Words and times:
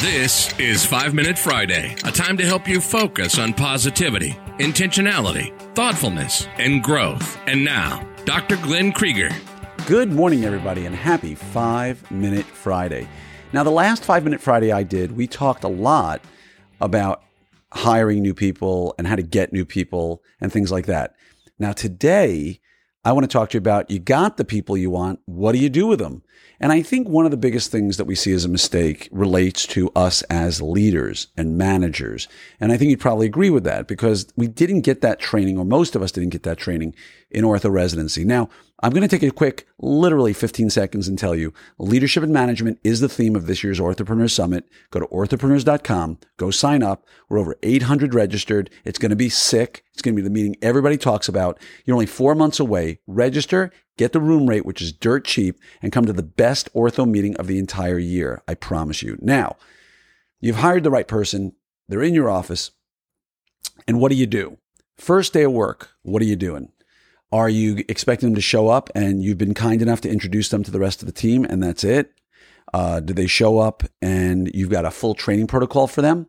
This 0.00 0.58
is 0.58 0.86
5 0.86 1.12
Minute 1.12 1.38
Friday, 1.38 1.94
a 2.06 2.10
time 2.10 2.38
to 2.38 2.46
help 2.46 2.66
you 2.66 2.80
focus 2.80 3.38
on 3.38 3.52
positivity, 3.52 4.30
intentionality, 4.58 5.54
thoughtfulness, 5.74 6.48
and 6.56 6.82
growth. 6.82 7.38
And 7.46 7.62
now, 7.62 8.08
Dr. 8.24 8.56
Glenn 8.56 8.92
Krieger. 8.92 9.28
Good 9.86 10.10
morning, 10.10 10.46
everybody, 10.46 10.86
and 10.86 10.96
happy 10.96 11.34
5 11.34 12.10
Minute 12.10 12.46
Friday. 12.46 13.08
Now, 13.52 13.62
the 13.62 13.70
last 13.70 14.02
5 14.02 14.24
Minute 14.24 14.40
Friday 14.40 14.72
I 14.72 14.84
did, 14.84 15.18
we 15.18 15.26
talked 15.26 15.64
a 15.64 15.68
lot 15.68 16.22
about 16.80 17.22
hiring 17.70 18.22
new 18.22 18.32
people 18.32 18.94
and 18.96 19.06
how 19.06 19.16
to 19.16 19.22
get 19.22 19.52
new 19.52 19.66
people 19.66 20.22
and 20.40 20.50
things 20.50 20.72
like 20.72 20.86
that. 20.86 21.14
Now, 21.58 21.72
today, 21.72 22.60
I 23.04 23.12
want 23.12 23.24
to 23.24 23.28
talk 23.28 23.50
to 23.50 23.56
you 23.56 23.60
about 23.60 23.90
you 23.90 23.98
got 23.98 24.38
the 24.38 24.46
people 24.46 24.78
you 24.78 24.88
want. 24.88 25.20
What 25.26 25.52
do 25.52 25.58
you 25.58 25.68
do 25.68 25.86
with 25.86 25.98
them? 25.98 26.22
And 26.60 26.72
I 26.72 26.82
think 26.82 27.08
one 27.08 27.24
of 27.24 27.30
the 27.30 27.38
biggest 27.38 27.70
things 27.70 27.96
that 27.96 28.04
we 28.04 28.14
see 28.14 28.32
as 28.32 28.44
a 28.44 28.48
mistake 28.48 29.08
relates 29.10 29.66
to 29.68 29.90
us 29.96 30.22
as 30.24 30.60
leaders 30.60 31.28
and 31.36 31.56
managers. 31.56 32.28
And 32.60 32.70
I 32.70 32.76
think 32.76 32.90
you'd 32.90 33.00
probably 33.00 33.26
agree 33.26 33.48
with 33.48 33.64
that 33.64 33.88
because 33.88 34.26
we 34.36 34.46
didn't 34.46 34.82
get 34.82 35.00
that 35.00 35.18
training, 35.18 35.58
or 35.58 35.64
most 35.64 35.96
of 35.96 36.02
us 36.02 36.12
didn't 36.12 36.30
get 36.30 36.42
that 36.42 36.58
training 36.58 36.94
in 37.30 37.44
ortho 37.44 37.70
residency. 37.70 38.24
Now, 38.24 38.50
I'm 38.82 38.92
going 38.92 39.06
to 39.06 39.08
take 39.08 39.22
a 39.22 39.32
quick, 39.32 39.66
literally 39.78 40.32
15 40.32 40.70
seconds 40.70 41.06
and 41.06 41.18
tell 41.18 41.34
you 41.34 41.52
leadership 41.78 42.22
and 42.22 42.32
management 42.32 42.78
is 42.82 43.00
the 43.00 43.08
theme 43.08 43.36
of 43.36 43.46
this 43.46 43.62
year's 43.62 43.78
Orthopreneur 43.78 44.30
Summit. 44.30 44.64
Go 44.90 45.00
to 45.00 45.06
orthopreneurs.com, 45.06 46.18
go 46.38 46.50
sign 46.50 46.82
up. 46.82 47.06
We're 47.28 47.38
over 47.38 47.56
800 47.62 48.14
registered. 48.14 48.70
It's 48.84 48.98
going 48.98 49.10
to 49.10 49.16
be 49.16 49.28
sick. 49.28 49.84
It's 49.92 50.02
going 50.02 50.14
to 50.14 50.22
be 50.22 50.26
the 50.26 50.32
meeting 50.32 50.56
everybody 50.62 50.96
talks 50.96 51.28
about. 51.28 51.58
You're 51.84 51.94
only 51.94 52.06
four 52.06 52.34
months 52.34 52.58
away. 52.58 53.00
Register, 53.06 53.70
get 54.00 54.12
the 54.12 54.20
room 54.20 54.48
rate, 54.48 54.64
which 54.64 54.80
is 54.80 54.92
dirt 54.92 55.26
cheap, 55.26 55.60
and 55.82 55.92
come 55.92 56.06
to 56.06 56.12
the 56.12 56.22
best 56.22 56.72
ortho 56.72 57.06
meeting 57.06 57.36
of 57.36 57.46
the 57.46 57.58
entire 57.58 57.98
year. 57.98 58.42
I 58.48 58.54
promise 58.54 59.02
you. 59.02 59.18
Now, 59.20 59.56
you've 60.40 60.56
hired 60.56 60.84
the 60.84 60.90
right 60.90 61.06
person. 61.06 61.52
They're 61.86 62.02
in 62.02 62.14
your 62.14 62.30
office. 62.30 62.70
And 63.86 64.00
what 64.00 64.10
do 64.10 64.16
you 64.16 64.26
do? 64.26 64.56
First 64.96 65.34
day 65.34 65.42
of 65.42 65.52
work, 65.52 65.90
what 66.02 66.22
are 66.22 66.26
you 66.26 66.36
doing? 66.36 66.72
Are 67.30 67.50
you 67.50 67.84
expecting 67.88 68.30
them 68.30 68.34
to 68.36 68.40
show 68.40 68.68
up 68.68 68.88
and 68.94 69.22
you've 69.22 69.38
been 69.38 69.54
kind 69.54 69.82
enough 69.82 70.00
to 70.00 70.10
introduce 70.10 70.48
them 70.48 70.64
to 70.64 70.70
the 70.70 70.80
rest 70.80 71.02
of 71.02 71.06
the 71.06 71.12
team 71.12 71.44
and 71.44 71.62
that's 71.62 71.84
it? 71.84 72.12
Uh, 72.72 73.00
do 73.00 73.12
they 73.12 73.26
show 73.26 73.58
up 73.58 73.82
and 74.00 74.50
you've 74.54 74.70
got 74.70 74.86
a 74.86 74.90
full 74.90 75.14
training 75.14 75.46
protocol 75.46 75.86
for 75.86 76.00
them? 76.00 76.26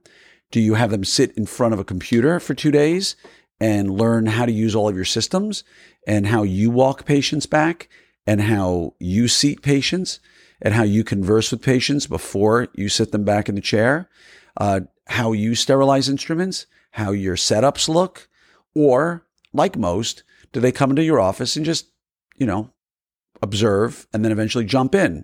Do 0.51 0.59
you 0.59 0.73
have 0.73 0.91
them 0.91 1.05
sit 1.05 1.31
in 1.37 1.45
front 1.45 1.73
of 1.73 1.79
a 1.79 1.85
computer 1.85 2.39
for 2.41 2.53
two 2.53 2.71
days 2.71 3.15
and 3.61 3.95
learn 3.95 4.25
how 4.25 4.43
to 4.43 4.51
use 4.51 4.75
all 4.75 4.89
of 4.89 4.95
your 4.95 5.05
systems 5.05 5.63
and 6.07 6.25
how 6.25 6.41
you 6.41 6.71
walk 6.71 7.05
patients 7.05 7.45
back 7.45 7.87
and 8.25 8.41
how 8.41 8.95
you 8.99 9.27
seat 9.27 9.61
patients 9.61 10.19
and 10.63 10.73
how 10.73 10.81
you 10.81 11.03
converse 11.03 11.51
with 11.51 11.61
patients 11.61 12.07
before 12.07 12.67
you 12.73 12.89
sit 12.89 13.11
them 13.11 13.23
back 13.23 13.47
in 13.47 13.53
the 13.53 13.61
chair, 13.61 14.09
uh, 14.57 14.81
how 15.07 15.31
you 15.31 15.53
sterilize 15.53 16.09
instruments, 16.09 16.65
how 16.91 17.11
your 17.11 17.35
setups 17.35 17.87
look, 17.87 18.27
or 18.73 19.27
like 19.53 19.77
most, 19.77 20.23
do 20.53 20.59
they 20.59 20.71
come 20.71 20.89
into 20.89 21.03
your 21.03 21.19
office 21.19 21.55
and 21.55 21.63
just, 21.63 21.85
you 22.37 22.47
know, 22.47 22.71
observe 23.43 24.07
and 24.11 24.25
then 24.25 24.31
eventually 24.31 24.65
jump 24.65 24.95
in? 24.95 25.23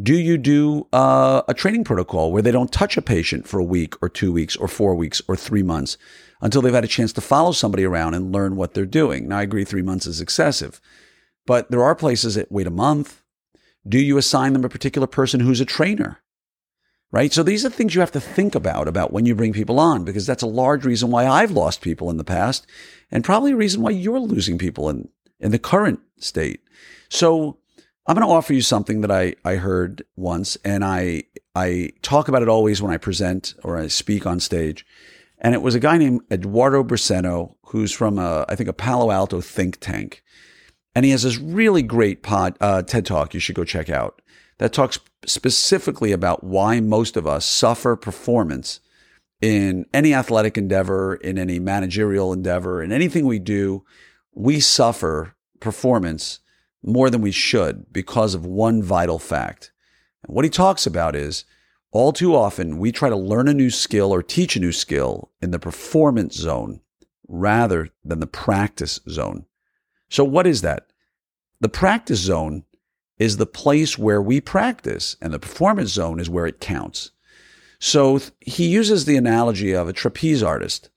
Do 0.00 0.14
you 0.14 0.38
do 0.38 0.88
uh, 0.92 1.42
a 1.48 1.54
training 1.54 1.84
protocol 1.84 2.32
where 2.32 2.40
they 2.40 2.50
don't 2.50 2.72
touch 2.72 2.96
a 2.96 3.02
patient 3.02 3.46
for 3.46 3.60
a 3.60 3.64
week 3.64 3.94
or 4.00 4.08
two 4.08 4.32
weeks 4.32 4.56
or 4.56 4.66
four 4.66 4.94
weeks 4.94 5.20
or 5.28 5.36
three 5.36 5.62
months 5.62 5.98
until 6.40 6.62
they've 6.62 6.72
had 6.72 6.84
a 6.84 6.88
chance 6.88 7.12
to 7.12 7.20
follow 7.20 7.52
somebody 7.52 7.84
around 7.84 8.14
and 8.14 8.32
learn 8.32 8.56
what 8.56 8.72
they're 8.72 8.86
doing? 8.86 9.28
Now, 9.28 9.38
I 9.38 9.42
agree 9.42 9.64
three 9.64 9.82
months 9.82 10.06
is 10.06 10.20
excessive, 10.20 10.80
but 11.46 11.70
there 11.70 11.84
are 11.84 11.94
places 11.94 12.36
that 12.36 12.50
wait 12.50 12.66
a 12.66 12.70
month. 12.70 13.22
Do 13.86 13.98
you 13.98 14.16
assign 14.16 14.54
them 14.54 14.64
a 14.64 14.70
particular 14.70 15.06
person 15.06 15.40
who's 15.40 15.60
a 15.60 15.66
trainer? 15.66 16.20
Right. 17.10 17.30
So 17.30 17.42
these 17.42 17.66
are 17.66 17.68
things 17.68 17.94
you 17.94 18.00
have 18.00 18.12
to 18.12 18.20
think 18.20 18.54
about, 18.54 18.88
about 18.88 19.12
when 19.12 19.26
you 19.26 19.34
bring 19.34 19.52
people 19.52 19.78
on, 19.78 20.02
because 20.02 20.24
that's 20.24 20.42
a 20.42 20.46
large 20.46 20.86
reason 20.86 21.10
why 21.10 21.26
I've 21.26 21.50
lost 21.50 21.82
people 21.82 22.08
in 22.08 22.16
the 22.16 22.24
past 22.24 22.66
and 23.10 23.22
probably 23.22 23.52
a 23.52 23.56
reason 23.56 23.82
why 23.82 23.90
you're 23.90 24.18
losing 24.18 24.56
people 24.56 24.88
in, 24.88 25.10
in 25.38 25.50
the 25.50 25.58
current 25.58 26.00
state. 26.16 26.62
So 27.10 27.58
I'm 28.06 28.16
going 28.16 28.26
to 28.26 28.32
offer 28.32 28.52
you 28.52 28.62
something 28.62 29.00
that 29.02 29.10
I, 29.10 29.34
I 29.44 29.56
heard 29.56 30.02
once 30.16 30.56
and 30.64 30.84
I, 30.84 31.24
I 31.54 31.90
talk 32.02 32.28
about 32.28 32.42
it 32.42 32.48
always 32.48 32.82
when 32.82 32.92
I 32.92 32.96
present 32.96 33.54
or 33.62 33.78
I 33.78 33.86
speak 33.86 34.26
on 34.26 34.40
stage. 34.40 34.84
And 35.38 35.54
it 35.54 35.62
was 35.62 35.74
a 35.74 35.80
guy 35.80 35.98
named 35.98 36.22
Eduardo 36.30 36.82
Briceño, 36.82 37.54
who's 37.66 37.92
from 37.92 38.18
a, 38.18 38.44
I 38.48 38.56
think 38.56 38.68
a 38.68 38.72
Palo 38.72 39.10
Alto 39.10 39.40
think 39.40 39.78
tank. 39.78 40.22
And 40.94 41.04
he 41.04 41.12
has 41.12 41.22
this 41.22 41.38
really 41.38 41.82
great 41.82 42.22
pod, 42.22 42.56
uh, 42.60 42.82
TED 42.82 43.06
talk 43.06 43.34
you 43.34 43.40
should 43.40 43.56
go 43.56 43.64
check 43.64 43.88
out 43.88 44.20
that 44.58 44.72
talks 44.72 44.98
specifically 45.26 46.12
about 46.12 46.44
why 46.44 46.80
most 46.80 47.16
of 47.16 47.26
us 47.26 47.44
suffer 47.44 47.96
performance 47.96 48.80
in 49.40 49.86
any 49.92 50.14
athletic 50.14 50.56
endeavor, 50.56 51.16
in 51.16 51.36
any 51.36 51.58
managerial 51.58 52.32
endeavor, 52.32 52.82
in 52.82 52.92
anything 52.92 53.26
we 53.26 53.40
do, 53.40 53.84
we 54.34 54.60
suffer 54.60 55.34
performance 55.58 56.38
more 56.82 57.10
than 57.10 57.20
we 57.20 57.30
should 57.30 57.92
because 57.92 58.34
of 58.34 58.44
one 58.46 58.82
vital 58.82 59.18
fact. 59.18 59.72
And 60.24 60.34
what 60.34 60.44
he 60.44 60.50
talks 60.50 60.86
about 60.86 61.14
is 61.14 61.44
all 61.90 62.12
too 62.12 62.34
often 62.34 62.78
we 62.78 62.92
try 62.92 63.08
to 63.08 63.16
learn 63.16 63.48
a 63.48 63.54
new 63.54 63.70
skill 63.70 64.12
or 64.12 64.22
teach 64.22 64.56
a 64.56 64.60
new 64.60 64.72
skill 64.72 65.30
in 65.40 65.50
the 65.50 65.58
performance 65.58 66.34
zone 66.34 66.80
rather 67.28 67.90
than 68.04 68.20
the 68.20 68.26
practice 68.26 69.00
zone. 69.08 69.46
So, 70.08 70.24
what 70.24 70.46
is 70.46 70.62
that? 70.62 70.86
The 71.60 71.68
practice 71.68 72.20
zone 72.20 72.64
is 73.18 73.36
the 73.36 73.46
place 73.46 73.96
where 73.96 74.20
we 74.20 74.40
practice, 74.40 75.16
and 75.20 75.32
the 75.32 75.38
performance 75.38 75.90
zone 75.90 76.18
is 76.18 76.28
where 76.28 76.46
it 76.46 76.60
counts. 76.60 77.12
So 77.78 78.20
he 78.40 78.68
uses 78.68 79.04
the 79.04 79.16
analogy 79.16 79.72
of 79.72 79.88
a 79.88 79.92
trapeze 79.92 80.42
artist. 80.42 80.88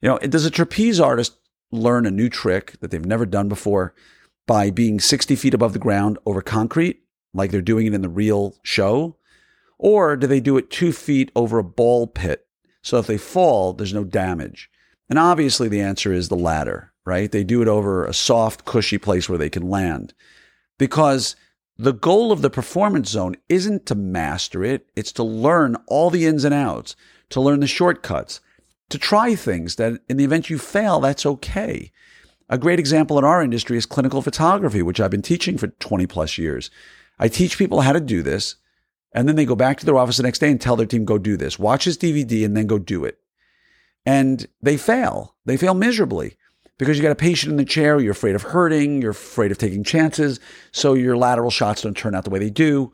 You 0.00 0.08
know, 0.08 0.18
does 0.18 0.46
a 0.46 0.50
trapeze 0.50 0.98
artist 0.98 1.36
learn 1.70 2.06
a 2.06 2.10
new 2.10 2.28
trick 2.28 2.78
that 2.80 2.90
they've 2.90 3.04
never 3.04 3.26
done 3.26 3.48
before 3.48 3.94
by 4.46 4.70
being 4.70 5.00
60 5.00 5.36
feet 5.36 5.54
above 5.54 5.72
the 5.72 5.78
ground 5.78 6.18
over 6.26 6.42
concrete, 6.42 7.02
like 7.32 7.50
they're 7.50 7.62
doing 7.62 7.86
it 7.86 7.94
in 7.94 8.02
the 8.02 8.08
real 8.08 8.56
show? 8.62 9.16
Or 9.78 10.16
do 10.16 10.26
they 10.26 10.40
do 10.40 10.56
it 10.56 10.70
two 10.70 10.92
feet 10.92 11.30
over 11.34 11.58
a 11.58 11.64
ball 11.64 12.06
pit? 12.06 12.46
So 12.82 12.98
if 12.98 13.06
they 13.06 13.18
fall, 13.18 13.72
there's 13.72 13.94
no 13.94 14.04
damage. 14.04 14.70
And 15.08 15.18
obviously 15.18 15.68
the 15.68 15.80
answer 15.80 16.12
is 16.12 16.28
the 16.28 16.36
latter, 16.36 16.92
right? 17.04 17.30
They 17.30 17.44
do 17.44 17.62
it 17.62 17.68
over 17.68 18.04
a 18.04 18.14
soft, 18.14 18.64
cushy 18.64 18.98
place 18.98 19.28
where 19.28 19.38
they 19.38 19.50
can 19.50 19.68
land. 19.68 20.14
Because 20.78 21.36
the 21.76 21.92
goal 21.92 22.32
of 22.32 22.42
the 22.42 22.50
performance 22.50 23.10
zone 23.10 23.36
isn't 23.48 23.86
to 23.86 23.94
master 23.94 24.64
it, 24.64 24.86
it's 24.94 25.12
to 25.12 25.22
learn 25.22 25.76
all 25.86 26.10
the 26.10 26.26
ins 26.26 26.44
and 26.44 26.54
outs, 26.54 26.96
to 27.30 27.40
learn 27.40 27.60
the 27.60 27.66
shortcuts, 27.66 28.40
to 28.88 28.98
try 28.98 29.34
things 29.34 29.76
that 29.76 30.00
in 30.08 30.16
the 30.16 30.24
event 30.24 30.50
you 30.50 30.58
fail, 30.58 31.00
that's 31.00 31.24
okay. 31.24 31.90
A 32.52 32.58
great 32.58 32.78
example 32.78 33.16
in 33.16 33.24
our 33.24 33.42
industry 33.42 33.78
is 33.78 33.86
clinical 33.86 34.20
photography, 34.20 34.82
which 34.82 35.00
I've 35.00 35.10
been 35.10 35.22
teaching 35.22 35.56
for 35.56 35.68
20 35.68 36.06
plus 36.06 36.36
years. 36.36 36.70
I 37.18 37.28
teach 37.28 37.56
people 37.56 37.80
how 37.80 37.94
to 37.94 38.00
do 38.00 38.22
this, 38.22 38.56
and 39.14 39.26
then 39.26 39.36
they 39.36 39.46
go 39.46 39.56
back 39.56 39.80
to 39.80 39.86
their 39.86 39.96
office 39.96 40.18
the 40.18 40.22
next 40.22 40.40
day 40.40 40.50
and 40.50 40.60
tell 40.60 40.76
their 40.76 40.84
team, 40.84 41.06
go 41.06 41.16
do 41.16 41.38
this. 41.38 41.58
Watch 41.58 41.86
this 41.86 41.96
DVD 41.96 42.44
and 42.44 42.54
then 42.54 42.66
go 42.66 42.78
do 42.78 43.06
it. 43.06 43.18
And 44.04 44.46
they 44.60 44.76
fail. 44.76 45.34
They 45.46 45.56
fail 45.56 45.72
miserably 45.72 46.36
because 46.76 46.98
you 46.98 47.02
got 47.02 47.12
a 47.12 47.14
patient 47.14 47.52
in 47.52 47.56
the 47.56 47.64
chair, 47.64 47.98
you're 47.98 48.12
afraid 48.12 48.34
of 48.34 48.42
hurting, 48.42 49.00
you're 49.00 49.12
afraid 49.12 49.50
of 49.50 49.56
taking 49.56 49.82
chances, 49.82 50.38
so 50.72 50.92
your 50.92 51.16
lateral 51.16 51.50
shots 51.50 51.80
don't 51.80 51.96
turn 51.96 52.14
out 52.14 52.24
the 52.24 52.30
way 52.30 52.38
they 52.38 52.50
do. 52.50 52.92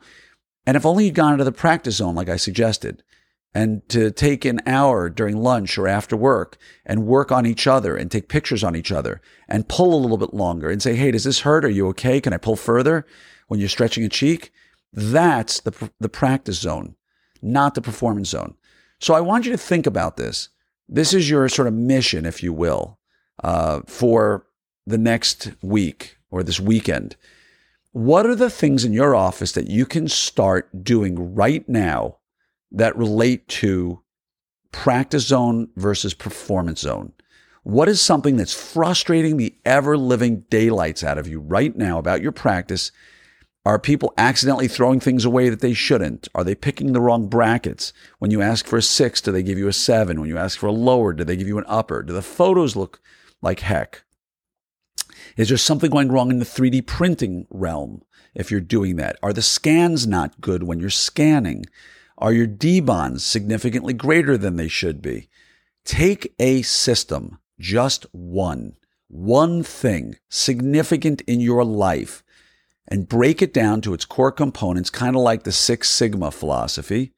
And 0.65 0.77
if 0.77 0.85
only 0.85 1.03
you'd 1.03 1.15
gone 1.15 1.33
into 1.33 1.43
the 1.43 1.51
practice 1.51 1.97
zone 1.97 2.15
like 2.15 2.29
I 2.29 2.37
suggested, 2.37 3.03
and 3.53 3.87
to 3.89 4.11
take 4.11 4.45
an 4.45 4.59
hour 4.65 5.09
during 5.09 5.37
lunch 5.37 5.77
or 5.77 5.87
after 5.87 6.15
work 6.15 6.57
and 6.85 7.07
work 7.07 7.31
on 7.31 7.45
each 7.45 7.65
other 7.65 7.95
and 7.95 8.11
take 8.11 8.29
pictures 8.29 8.63
on 8.63 8.75
each 8.75 8.91
other 8.91 9.21
and 9.47 9.67
pull 9.67 9.95
a 9.95 9.99
little 9.99 10.17
bit 10.17 10.33
longer 10.33 10.69
and 10.69 10.81
say, 10.81 10.95
hey, 10.95 11.11
does 11.11 11.23
this 11.23 11.41
hurt? 11.41 11.65
Are 11.65 11.69
you 11.69 11.87
okay? 11.87 12.21
Can 12.21 12.33
I 12.33 12.37
pull 12.37 12.55
further 12.55 13.05
when 13.47 13.59
you're 13.59 13.69
stretching 13.69 14.03
a 14.03 14.09
cheek? 14.09 14.51
That's 14.93 15.61
the, 15.61 15.91
the 15.99 16.09
practice 16.09 16.59
zone, 16.59 16.95
not 17.41 17.75
the 17.75 17.81
performance 17.81 18.29
zone. 18.29 18.55
So 18.99 19.13
I 19.13 19.21
want 19.21 19.45
you 19.45 19.51
to 19.51 19.57
think 19.57 19.87
about 19.87 20.17
this. 20.17 20.49
This 20.87 21.13
is 21.13 21.29
your 21.29 21.47
sort 21.49 21.67
of 21.67 21.73
mission, 21.73 22.25
if 22.25 22.43
you 22.43 22.53
will 22.53 22.99
uh, 23.43 23.81
for 23.87 24.45
the 24.85 24.97
next 24.97 25.51
week 25.61 26.17
or 26.29 26.43
this 26.43 26.59
weekend. 26.59 27.15
What 27.91 28.25
are 28.25 28.35
the 28.35 28.49
things 28.49 28.85
in 28.85 28.93
your 28.93 29.15
office 29.15 29.51
that 29.53 29.67
you 29.67 29.85
can 29.85 30.07
start 30.07 30.83
doing 30.83 31.33
right 31.33 31.67
now 31.67 32.18
that 32.71 32.97
relate 32.97 33.47
to 33.47 34.01
practice 34.71 35.27
zone 35.27 35.69
versus 35.75 36.13
performance 36.13 36.81
zone? 36.81 37.13
What 37.63 37.89
is 37.89 38.01
something 38.01 38.37
that's 38.37 38.53
frustrating 38.53 39.37
the 39.37 39.55
ever 39.65 39.97
living 39.97 40.45
daylights 40.49 41.03
out 41.03 41.17
of 41.17 41.27
you 41.27 41.39
right 41.39 41.75
now 41.75 41.99
about 41.99 42.21
your 42.21 42.31
practice? 42.31 42.91
Are 43.65 43.77
people 43.77 44.13
accidentally 44.17 44.67
throwing 44.67 44.99
things 44.99 45.25
away 45.25 45.49
that 45.49 45.59
they 45.59 45.73
shouldn't? 45.73 46.27
Are 46.33 46.43
they 46.43 46.55
picking 46.55 46.93
the 46.93 47.01
wrong 47.01 47.27
brackets? 47.27 47.91
When 48.17 48.31
you 48.31 48.41
ask 48.41 48.65
for 48.65 48.77
a 48.77 48.81
six, 48.81 49.19
do 49.21 49.31
they 49.31 49.43
give 49.43 49.57
you 49.57 49.67
a 49.67 49.73
seven? 49.73 50.19
When 50.19 50.29
you 50.29 50.37
ask 50.37 50.57
for 50.57 50.67
a 50.67 50.71
lower, 50.71 51.13
do 51.13 51.23
they 51.23 51.35
give 51.35 51.47
you 51.47 51.57
an 51.57 51.65
upper? 51.67 52.01
Do 52.01 52.13
the 52.13 52.21
photos 52.21 52.75
look 52.75 53.01
like 53.41 53.59
heck? 53.59 54.03
Is 55.35 55.49
there 55.49 55.57
something 55.57 55.91
going 55.91 56.11
wrong 56.11 56.31
in 56.31 56.39
the 56.39 56.45
3D 56.45 56.87
printing 56.87 57.45
realm 57.49 58.01
if 58.33 58.49
you're 58.49 58.61
doing 58.61 58.95
that? 58.95 59.17
Are 59.21 59.33
the 59.33 59.41
scans 59.41 60.07
not 60.07 60.41
good 60.41 60.63
when 60.63 60.79
you're 60.79 60.89
scanning? 60.89 61.65
Are 62.19 62.33
your 62.33 62.47
debonds 62.47 63.21
significantly 63.21 63.93
greater 63.93 64.37
than 64.37 64.57
they 64.57 64.67
should 64.67 65.01
be? 65.01 65.29
Take 65.85 66.35
a 66.37 66.61
system, 66.61 67.39
just 67.59 68.05
one, 68.11 68.75
one 69.07 69.63
thing 69.63 70.17
significant 70.27 71.21
in 71.21 71.39
your 71.39 71.63
life, 71.63 72.21
and 72.89 73.07
break 73.07 73.41
it 73.41 73.53
down 73.53 73.79
to 73.81 73.93
its 73.93 74.03
core 74.03 74.33
components, 74.33 74.89
kind 74.89 75.15
of 75.15 75.21
like 75.21 75.43
the 75.43 75.53
Six 75.53 75.89
Sigma 75.89 76.29
philosophy, 76.29 77.13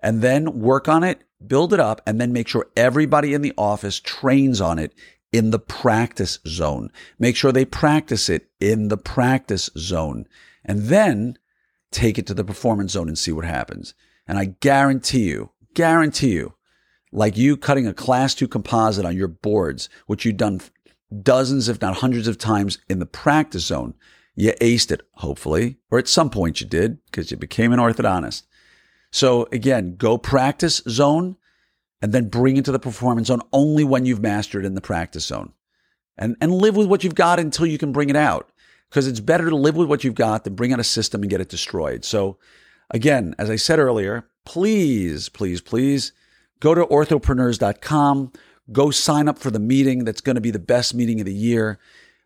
and 0.00 0.22
then 0.22 0.60
work 0.60 0.88
on 0.88 1.02
it, 1.02 1.24
build 1.44 1.72
it 1.72 1.80
up, 1.80 2.00
and 2.06 2.20
then 2.20 2.32
make 2.32 2.46
sure 2.46 2.70
everybody 2.76 3.34
in 3.34 3.42
the 3.42 3.54
office 3.58 3.98
trains 3.98 4.60
on 4.60 4.78
it 4.78 4.94
in 5.32 5.50
the 5.50 5.58
practice 5.58 6.38
zone. 6.46 6.90
Make 7.18 7.34
sure 7.34 7.50
they 7.50 7.64
practice 7.64 8.28
it 8.28 8.48
in 8.60 8.88
the 8.88 8.96
practice 8.96 9.68
zone. 9.76 10.26
And 10.64 10.84
then 10.84 11.38
take 11.90 12.18
it 12.18 12.26
to 12.28 12.34
the 12.34 12.44
performance 12.44 12.92
zone 12.92 13.08
and 13.08 13.18
see 13.18 13.32
what 13.32 13.44
happens. 13.44 13.94
And 14.28 14.38
I 14.38 14.44
guarantee 14.60 15.28
you, 15.28 15.50
guarantee 15.74 16.34
you, 16.34 16.54
like 17.10 17.36
you 17.36 17.56
cutting 17.56 17.86
a 17.86 17.94
class 17.94 18.34
two 18.34 18.46
composite 18.46 19.06
on 19.06 19.16
your 19.16 19.28
boards, 19.28 19.88
which 20.06 20.24
you've 20.24 20.36
done 20.36 20.60
dozens, 21.22 21.68
if 21.68 21.80
not 21.80 21.96
hundreds 21.96 22.28
of 22.28 22.36
times 22.36 22.78
in 22.88 22.98
the 22.98 23.06
practice 23.06 23.64
zone, 23.64 23.94
you 24.34 24.52
aced 24.60 24.92
it, 24.92 25.00
hopefully, 25.14 25.78
or 25.90 25.98
at 25.98 26.06
some 26.06 26.30
point 26.30 26.60
you 26.60 26.66
did 26.66 26.98
because 27.06 27.30
you 27.30 27.36
became 27.36 27.72
an 27.72 27.80
orthodontist. 27.80 28.42
So 29.10 29.48
again, 29.50 29.96
go 29.96 30.18
practice 30.18 30.82
zone 30.88 31.36
and 32.02 32.12
then 32.12 32.28
bring 32.28 32.56
it 32.56 32.64
to 32.66 32.72
the 32.72 32.78
performance 32.78 33.28
zone 33.28 33.40
only 33.52 33.82
when 33.82 34.04
you've 34.04 34.20
mastered 34.20 34.64
in 34.64 34.74
the 34.74 34.80
practice 34.80 35.26
zone. 35.26 35.52
And, 36.16 36.36
and 36.40 36.52
live 36.52 36.76
with 36.76 36.88
what 36.88 37.02
you've 37.02 37.14
got 37.14 37.40
until 37.40 37.66
you 37.66 37.78
can 37.78 37.92
bring 37.92 38.10
it 38.10 38.16
out 38.16 38.50
because 38.90 39.06
it's 39.06 39.20
better 39.20 39.48
to 39.48 39.56
live 39.56 39.76
with 39.76 39.88
what 39.88 40.04
you've 40.04 40.14
got 40.14 40.44
than 40.44 40.54
bring 40.54 40.72
out 40.72 40.80
a 40.80 40.84
system 40.84 41.22
and 41.22 41.30
get 41.30 41.40
it 41.40 41.48
destroyed. 41.48 42.04
So 42.04 42.38
again, 42.90 43.34
as 43.38 43.50
I 43.50 43.56
said 43.56 43.78
earlier, 43.78 44.28
please, 44.44 45.28
please, 45.28 45.60
please 45.60 46.12
go 46.60 46.74
to 46.74 46.84
orthopreneurs.com. 46.86 48.32
Go 48.70 48.90
sign 48.90 49.28
up 49.28 49.38
for 49.38 49.50
the 49.50 49.58
meeting 49.58 50.04
that's 50.04 50.20
going 50.20 50.34
to 50.34 50.42
be 50.42 50.50
the 50.50 50.58
best 50.58 50.94
meeting 50.94 51.20
of 51.20 51.26
the 51.26 51.32
year. 51.32 51.78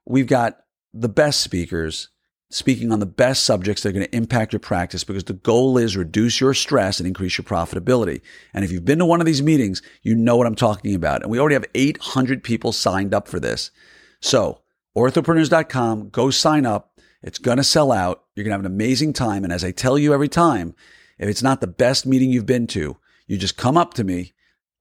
We've 0.05 0.27
got 0.27 0.65
the 0.93 1.09
best 1.09 1.41
speakers 1.41 2.09
speaking 2.53 2.93
on 2.93 3.01
the 3.01 3.07
best 3.07 3.45
subjects 3.45 3.83
that 3.83 3.89
are 3.89 3.93
going 3.93 4.05
to 4.05 4.17
impact 4.17 4.53
your 4.53 4.61
practice 4.61 5.05
because 5.05 5.25
the 5.25 5.33
goal 5.33 5.79
is 5.79 5.97
reduce 5.97 6.39
your 6.39 6.53
stress 6.53 7.01
and 7.01 7.07
increase 7.07 7.39
your 7.39 7.45
profitability. 7.45 8.21
And 8.53 8.65
if 8.65 8.71
you've 8.71 8.85
been 8.85 8.99
to 8.99 9.07
one 9.07 9.21
of 9.21 9.27
these 9.27 9.43
meetings, 9.43 9.81
you 10.03 10.15
know 10.15 10.37
what 10.37 10.47
I'm 10.47 10.55
talking 10.55 10.95
about. 10.95 11.23
And 11.23 11.31
we 11.31 11.41
already 11.41 11.55
have 11.55 11.65
800 11.75 12.45
people 12.45 12.73
signed 12.73 13.15
up 13.15 13.27
for 13.27 13.41
this. 13.41 13.71
So 14.21 14.61
orthopreneurs.com, 14.97 16.11
go 16.11 16.31
sign 16.31 16.67
up. 16.67 17.01
It's 17.23 17.39
going 17.39 17.57
to 17.57 17.65
sell 17.65 17.91
out. 17.91 18.22
You're 18.35 18.45
going 18.45 18.51
to 18.51 18.57
have 18.57 18.65
an 18.65 18.73
amazing 18.73 19.13
time. 19.13 19.45
And 19.45 19.53
as 19.53 19.65
I 19.65 19.71
tell 19.71 19.99
you 19.99 20.15
every 20.15 20.29
time, 20.29 20.75
if 21.19 21.29
it's 21.29 21.43
not 21.43 21.61
the 21.61 21.67
best 21.67 22.07
meeting 22.07 22.31
you've 22.31 22.47
been 22.47 22.67
to, 22.69 22.97
you 23.27 23.37
just 23.37 23.57
come 23.57 23.77
up 23.77 23.95
to 23.95 24.05
me, 24.05 24.33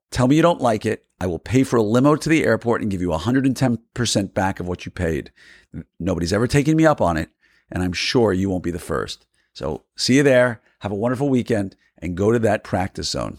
tell 0.10 0.28
me 0.28 0.36
you 0.36 0.42
don't 0.42 0.62
like 0.62 0.86
it. 0.86 1.06
I 1.20 1.28
will 1.28 1.40
pay 1.40 1.64
for 1.64 1.78
a 1.78 1.84
limo 1.84 2.16
to 2.16 2.30
the 2.30 2.44
airport 2.44 2.82
and 2.82 2.90
give 2.90 3.02
you 3.02 3.10
110% 3.10 4.34
back 4.34 4.60
of 4.60 4.68
what 4.68 4.86
you 4.86 4.92
paid. 4.92 5.32
Nobody's 6.00 6.34
ever 6.34 6.48
taken 6.48 6.76
me 6.76 6.86
up 6.86 7.00
on 7.00 7.16
it, 7.16 7.30
and 7.72 7.84
I'm 7.84 7.94
sure 7.94 8.34
you 8.34 8.50
won't 8.50 8.64
be 8.64 8.72
the 8.72 8.80
first. 8.80 9.28
So 9.54 9.84
see 9.96 10.16
you 10.18 10.24
there. 10.24 10.62
Have 10.80 10.92
a 10.92 10.96
wonderful 10.96 11.30
weekend 11.30 11.76
and 12.00 12.18
go 12.18 12.32
to 12.32 12.40
that 12.40 12.64
practice 12.64 13.10
zone. 13.10 13.38